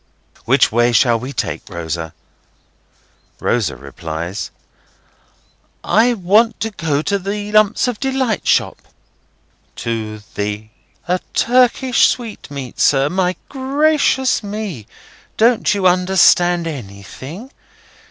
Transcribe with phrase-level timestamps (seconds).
[0.45, 2.15] "Which way shall we take, Rosa?"
[3.39, 4.49] Rosa replies:
[5.83, 8.81] "I want to go to the Lumps of Delight shop."
[9.75, 10.69] "To the—?"
[11.07, 13.09] "A Turkish sweetmeat, sir.
[13.11, 14.87] My gracious me,
[15.37, 17.51] don't you understand anything?